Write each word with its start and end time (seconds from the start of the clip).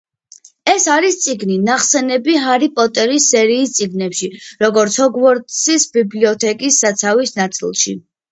ეს 0.71 0.85
არის 0.93 1.17
წიგნი, 1.23 1.57
ნახსენები 1.65 2.37
ჰარი 2.45 2.69
პოტერის 2.79 3.27
სერიის 3.35 3.75
წიგნებში, 3.79 4.29
როგორც 4.65 4.97
ჰოგვორტსის 5.03 5.87
ბიბლიოთეკის 5.99 6.81
საცავის 6.85 7.37
ნაწილი. 7.43 7.95